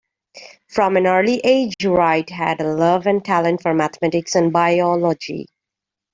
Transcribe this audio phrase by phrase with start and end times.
[0.67, 5.45] From an early age Wright had a love and talent for mathematics and biology.